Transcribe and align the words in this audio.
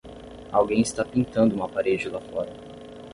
Alguém 0.51 0.81
está 0.81 1.05
pintando 1.05 1.53
uma 1.55 1.69
parede 1.69 2.09
lá 2.09 2.19
fora. 2.19 2.51